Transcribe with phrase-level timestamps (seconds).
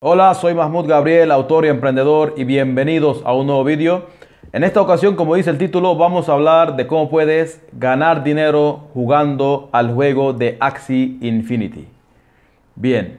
[0.00, 4.04] Hola, soy Mahmoud Gabriel, autor y emprendedor y bienvenidos a un nuevo vídeo.
[4.52, 8.88] En esta ocasión, como dice el título, vamos a hablar de cómo puedes ganar dinero
[8.92, 11.88] jugando al juego de Axie Infinity.
[12.74, 13.16] Bien,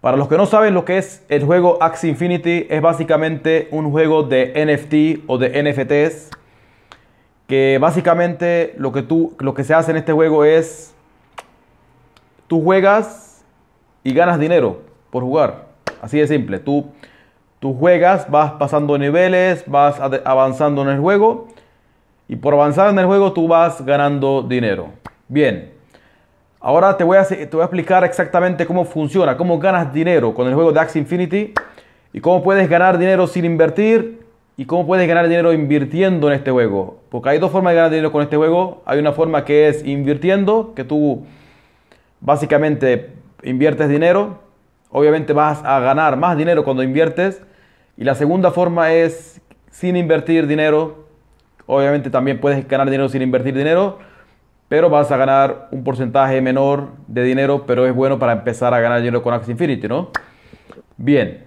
[0.00, 3.90] para los que no saben lo que es el juego Axie Infinity, es básicamente un
[3.90, 6.30] juego de NFT o de NFTs
[7.46, 10.94] que básicamente lo que, tú, lo que se hace en este juego es
[12.46, 13.44] tú juegas
[14.02, 14.80] y ganas dinero
[15.10, 15.73] por jugar.
[16.04, 16.58] Así de simple.
[16.58, 16.84] Tú,
[17.60, 21.48] tú juegas, vas pasando niveles, vas avanzando en el juego.
[22.28, 24.88] Y por avanzar en el juego tú vas ganando dinero.
[25.28, 25.72] Bien.
[26.60, 30.86] Ahora te voy, a, explicar exactamente cómo funciona, cómo ganas dinero con el juego de
[30.94, 31.54] Infinity
[32.12, 34.20] y cómo puedes ganar dinero sin invertir
[34.58, 36.98] y cómo puedes ganar dinero invirtiendo en este juego.
[37.08, 38.82] Porque hay dos formas de ganar dinero con este juego.
[38.84, 41.24] Hay una forma que es invirtiendo, que tú
[42.20, 44.43] básicamente inviertes dinero
[44.94, 47.42] obviamente vas a ganar más dinero cuando inviertes.
[47.96, 51.06] Y la segunda forma es sin invertir dinero.
[51.66, 53.98] Obviamente también puedes ganar dinero sin invertir dinero,
[54.68, 58.78] pero vas a ganar un porcentaje menor de dinero, pero es bueno para empezar a
[58.78, 60.10] ganar dinero con Axie Infinity, ¿no?
[60.96, 61.44] Bien.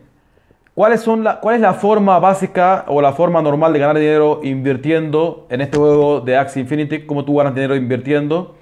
[0.73, 4.41] ¿Cuáles son la, ¿Cuál es la forma básica o la forma normal de ganar dinero
[4.43, 7.05] invirtiendo en este juego de Axie Infinity?
[7.05, 8.57] ¿Cómo tú ganas dinero invirtiendo?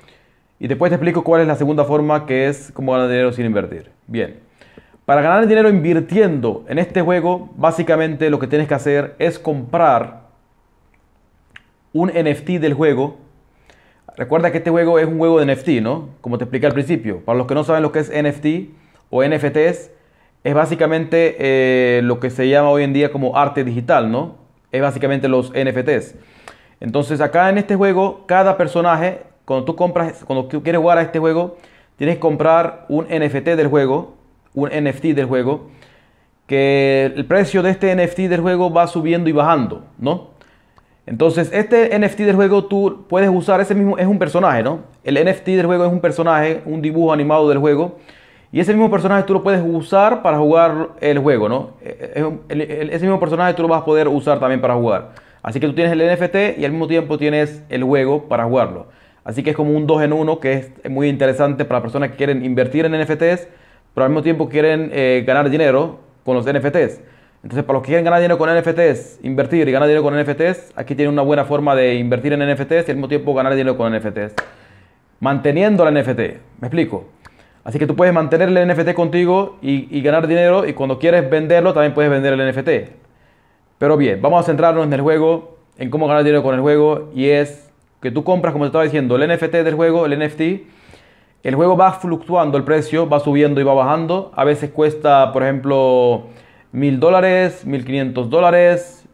[0.59, 3.47] Y después te explico cuál es la segunda forma que es cómo ganar dinero sin
[3.47, 3.89] invertir.
[4.05, 4.44] Bien.
[5.05, 10.21] Para ganar dinero invirtiendo en este juego, básicamente lo que tienes que hacer es comprar
[11.93, 13.17] un NFT del juego.
[14.17, 16.09] Recuerda que este juego es un juego de NFT, ¿no?
[16.21, 17.19] Como te expliqué al principio.
[17.23, 18.73] Para los que no saben lo que es NFT
[19.11, 19.91] o NFTs,
[20.43, 24.37] es básicamente eh, lo que se llama hoy en día como arte digital, ¿no?
[24.71, 26.15] Es básicamente los NFTs.
[26.79, 31.19] Entonces acá en este juego, cada personaje, cuando tú compras, cuando quieres jugar a este
[31.19, 31.57] juego,
[31.95, 34.14] tienes que comprar un NFT del juego
[34.55, 35.69] un NFT del juego,
[36.47, 40.29] que el precio de este NFT del juego va subiendo y bajando, ¿no?
[41.07, 44.79] Entonces, este NFT del juego tú puedes usar, ese mismo es un personaje, ¿no?
[45.03, 47.97] El NFT del juego es un personaje, un dibujo animado del juego.
[48.51, 51.71] Y ese mismo personaje tú lo puedes usar para jugar el juego, ¿no?
[51.81, 55.11] Ese mismo personaje tú lo vas a poder usar también para jugar.
[55.43, 58.87] Así que tú tienes el NFT y al mismo tiempo tienes el juego para jugarlo.
[59.23, 62.15] Así que es como un 2 en 1 que es muy interesante para personas que
[62.15, 63.47] quieren invertir en NFTs
[63.95, 67.01] pero al mismo tiempo quieren eh, ganar dinero con los NFTs.
[67.41, 70.73] Entonces, para los que quieren ganar dinero con NFTs, invertir y ganar dinero con NFTs,
[70.75, 73.77] aquí tienen una buena forma de invertir en NFTs y al mismo tiempo ganar dinero
[73.77, 74.33] con NFTs.
[75.21, 76.19] Manteniendo el NFT.
[76.59, 77.05] ¿Me explico?
[77.63, 81.73] Así que tú puedes mantener el NFT contigo y, ganar dinero y cuando quieres venderlo
[81.73, 82.91] también puedes vender el NFT.
[83.77, 87.11] Pero bien, vamos a centrarnos en el juego, en cómo ganar dinero con el juego
[87.15, 90.41] y es que tú compras, como te estaba diciendo, el NFT del juego, el NFT
[91.45, 94.31] el juego va fluctuando el precio, va subiendo y va bajando.
[94.35, 96.23] A veces cuesta, por ejemplo,
[96.71, 99.07] mil dólares, mil quinientos dólares,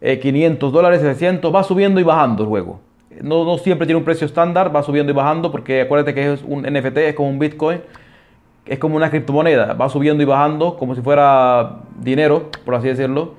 [0.00, 1.54] 500 dólares, 600.
[1.54, 2.80] Va subiendo y bajando el juego.
[3.20, 6.42] No, no, siempre tiene un precio estándar, va subiendo y bajando porque acuérdate que es
[6.42, 7.82] un NFT, es como un Bitcoin,
[8.64, 13.34] es como una criptomoneda, va subiendo y bajando como si fuera dinero, por así decirlo.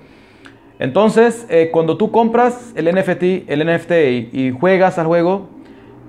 [0.78, 3.92] Entonces, eh, cuando tú compras el NFT, el NFT
[4.34, 5.50] y juegas al juego,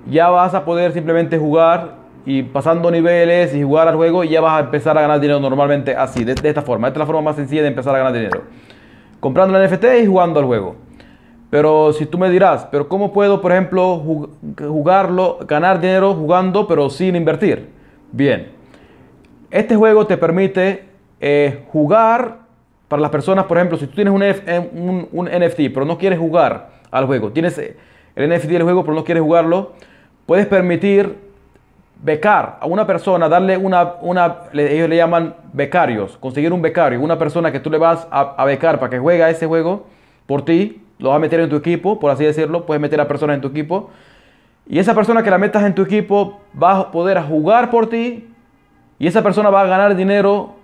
[0.08, 4.41] ya vas a poder simplemente jugar y pasando niveles y jugar al juego y ya
[4.41, 6.88] vas a empezar a ganar dinero normalmente así, de, esta forma.
[6.88, 8.42] Esta es la forma más sencilla de empezar a ganar dinero.
[9.20, 10.75] Comprando el NFT y jugando al juego.
[11.50, 14.26] Pero si tú me dirás, pero ¿cómo puedo, por ejemplo,
[14.59, 17.70] jugarlo, ganar dinero jugando pero sin invertir?
[18.10, 18.48] Bien,
[19.53, 20.84] este juego te permite
[21.20, 22.38] eh, jugar
[22.88, 25.97] para las personas, por ejemplo, si tú tienes un, eh, un, un, NFT pero no
[25.97, 29.72] quieres jugar al juego, tienes el NFT del juego pero no quieres jugarlo,
[30.26, 31.25] puedes permitir
[32.03, 37.19] becar a una persona, darle una, una, ellos le llaman becarios, conseguir un becario, una
[37.19, 39.87] persona que tú le vas a, becar para que juegue a ese juego
[40.27, 43.09] por ti, lo vas a meter en tu equipo, por así decirlo, puedes meter a
[43.09, 43.91] personas en tu equipo,
[44.69, 48.28] y esa persona que la metas en tu equipo va a poder jugar por ti,
[48.99, 50.55] y esa persona va a ganar dinero,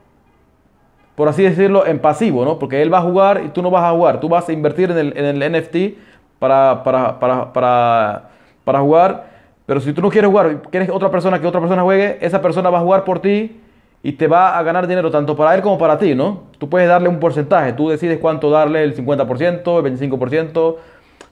[1.15, 2.59] por así decirlo, en pasivo, ¿no?
[2.59, 4.91] Porque él va a jugar y tú no vas a jugar, tú vas a invertir
[4.91, 5.99] en el, en el NFT
[6.39, 8.31] para, para, para,
[8.65, 9.32] para jugar
[9.67, 12.71] pero si tú no quieres jugar, quieres otra persona que otra persona juegue, esa persona
[12.71, 13.61] va a jugar por ti
[14.03, 16.43] y te va a ganar dinero tanto para él como para ti, ¿no?
[16.59, 20.77] Tú puedes darle un porcentaje, tú decides cuánto darle, el 50%, el 25%,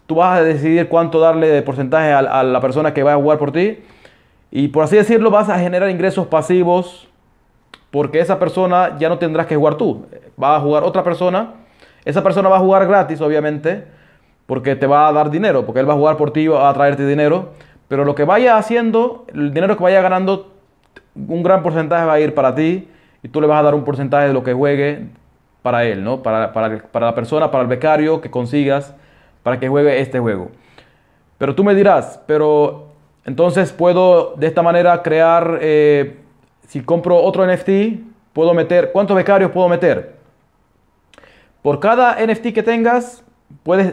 [0.06, 3.38] tú vas a decidir cuánto darle de porcentaje a, la persona que va a jugar
[3.38, 3.78] por ti.
[4.52, 7.08] Y por así decirlo vas a generar ingresos pasivos
[7.90, 10.06] porque esa persona ya no tendrás que jugar tú,
[10.40, 11.54] va a jugar otra persona,
[12.04, 13.84] esa persona va a jugar gratis obviamente
[14.46, 16.74] porque te va a dar dinero, porque él va a jugar por ti, va a
[16.74, 17.50] traerte dinero
[17.90, 20.52] pero lo que vaya haciendo, el dinero que vaya ganando,
[21.16, 22.86] un gran porcentaje va a ir para ti
[23.20, 25.08] y tú le vas a dar un porcentaje de lo que juegue
[25.60, 26.22] para él, ¿no?
[26.22, 28.94] Para, para, para la persona, para el becario que consigas
[29.42, 30.52] para que juegue este juego.
[31.36, 32.90] Pero tú me dirás, pero
[33.24, 36.20] entonces puedo de esta manera crear, eh,
[36.68, 37.98] si compro otro NFT,
[38.32, 40.14] puedo meter, ¿cuántos becarios puedo meter?
[41.60, 43.24] Por cada NFT que tengas,
[43.64, 43.92] puedes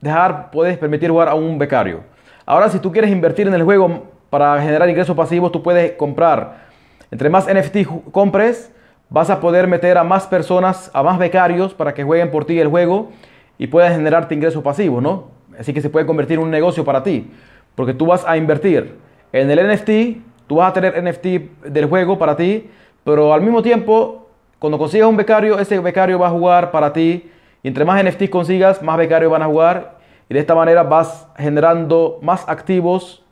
[0.00, 2.11] dejar, puedes permitir jugar a un becario.
[2.44, 6.66] Ahora, si tú quieres invertir en el juego para generar ingresos pasivos, tú puedes comprar.
[7.10, 8.72] Entre más NFT compres,
[9.10, 12.58] vas a poder meter a más personas, a más becarios para que jueguen por ti
[12.58, 13.10] el juego
[13.58, 15.28] y puedas generarte ingresos pasivos, ¿no?
[15.58, 17.30] Así que se puede convertir en un negocio para ti,
[17.74, 18.96] porque tú vas a invertir
[19.32, 22.70] en el NFT, tú vas a tener NFT del juego para ti,
[23.04, 24.28] pero al mismo tiempo,
[24.58, 27.30] cuando consigas un becario, ese becario va a jugar para ti,
[27.62, 29.98] y entre más NFT consigas, más becarios van a jugar,
[30.32, 33.22] y de esta manera vas generando más activos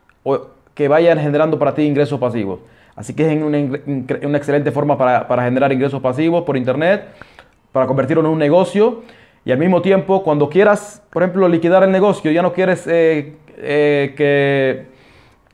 [0.75, 2.59] que vayan generando para ti ingresos pasivos.
[2.95, 7.05] Así que es una, una excelente forma para, para generar ingresos pasivos por internet,
[7.71, 9.01] para convertirlo en un negocio.
[9.43, 13.33] Y al mismo tiempo, cuando quieras, por ejemplo, liquidar el negocio, ya no quieres eh,
[13.57, 14.85] eh, que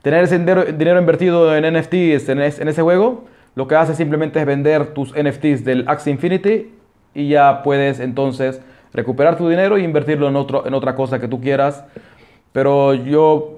[0.02, 3.24] tener ese dinero, invertido en NFTs en, ese juego,
[3.56, 6.74] lo que haces simplemente es vender tus NFTs del Axie Infinity
[7.14, 8.62] y ya puedes entonces
[8.94, 11.84] recuperar tu dinero e invertirlo en, otro, en otra cosa que tú quieras.
[12.52, 13.58] Pero yo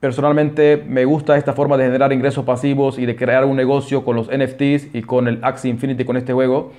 [0.00, 4.16] personalmente me gusta esta forma de generar ingresos pasivos y de crear un negocio con
[4.16, 6.72] los NFTs y con el Axie Infinity, con este juego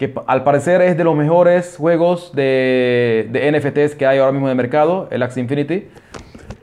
[0.00, 4.52] que al parecer es de los mejores juegos de, NFTs que hay ahora mismo en
[4.52, 5.88] el mercado, el Axie Infinity.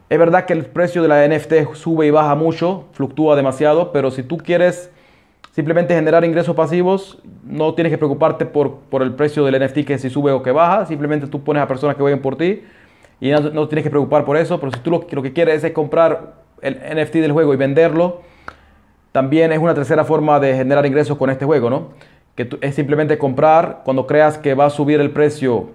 [0.10, 4.10] Es verdad que el precio de la NFT sube y baja mucho, fluctúa demasiado, pero
[4.10, 4.89] si tú quieres
[5.57, 9.98] simplemente generar ingresos pasivos, no tienes que preocuparte por, por el precio del NFT que
[9.98, 12.62] si sube o que baja, simplemente tú pones a personas que jueguen por ti
[13.19, 15.71] y no, tienes que preocupar por eso, pero si tú lo, lo que quieres es
[15.71, 18.21] comprar el NFT del juego y venderlo,
[19.12, 21.88] también es una tercera forma de generar ingresos con este juego, ¿no?
[22.36, 25.71] que es simplemente comprar cuando creas que va a subir el precio,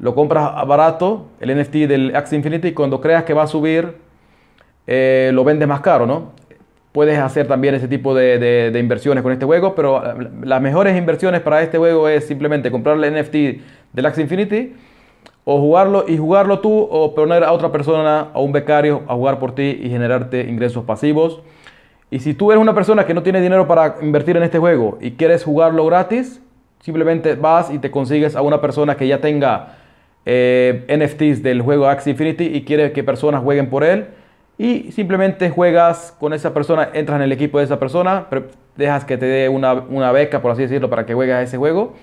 [0.00, 3.96] lo compras barato, el NFT del Axie Infinity, y cuando creas que va a subir,
[4.86, 6.32] eh, lo vendes más caro, ¿no?
[6.94, 10.00] Puedes hacer también ese tipo de, inversiones con este juego, pero
[10.44, 13.34] las mejores inversiones para este juego es simplemente comprar el NFT
[13.92, 14.74] del Axie Infinity
[15.42, 19.40] o jugarlo y jugarlo tú o poner a otra persona, a un becario, a jugar
[19.40, 21.42] por ti y generarte ingresos pasivos.
[22.12, 24.96] Y si tú eres una persona que no tiene dinero para invertir en este juego
[25.00, 26.40] y quieres jugarlo gratis,
[26.78, 29.78] simplemente vas y te consigues a una persona que ya tenga
[30.26, 34.06] eh, NFTs del juego Axie Infinity y quiere que personas jueguen por él.
[34.56, 38.26] Y simplemente juegas con esa persona, entras en el equipo de esa persona,
[38.76, 41.94] dejas que te dé una, beca, por así decirlo, para que juegues a ese juego.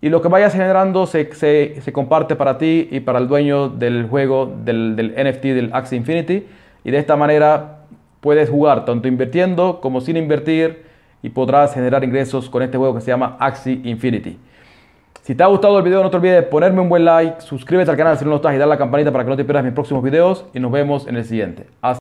[0.00, 4.06] Y lo que vayas generando se, se, comparte para ti y para el dueño del
[4.08, 6.46] juego, del, del NFT del Axie Infinity.
[6.84, 7.80] Y de esta manera
[8.20, 10.84] puedes jugar tanto invirtiendo como sin invertir
[11.22, 14.38] y podrás generar ingresos con este juego que se llama Axie Infinity.
[15.26, 17.90] Si te ha gustado el video no te olvides de ponerme un buen like, suscríbete
[17.90, 19.64] al canal si no lo estás y dar la campanita para que no te pierdas
[19.64, 21.66] mis próximos videos y nos vemos en el siguiente.
[21.82, 21.98] Hasta